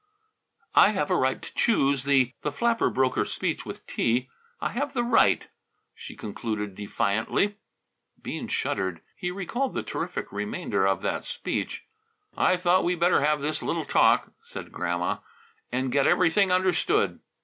[0.73, 4.29] "I have a right to choose the" The flapper broke her speech with tea.
[4.59, 5.47] "I have the right,"
[5.93, 7.57] she concluded defiantly.
[8.19, 9.01] Bean shuddered.
[9.15, 11.85] He recalled the terrific remainder of that speech.
[12.35, 15.19] "I thought we better have this little talk," said Grandma,
[15.71, 17.19] "and get everything understood."